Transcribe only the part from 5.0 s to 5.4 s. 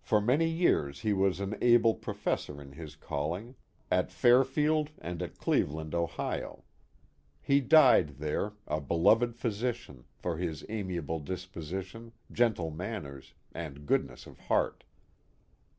and 4oS The Mohawk Valley at